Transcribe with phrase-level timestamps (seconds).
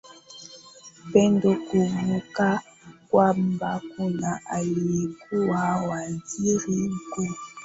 [1.13, 2.61] pendo kumbuka
[3.09, 7.35] kwamba kuna aliyekuwa waziri mkuu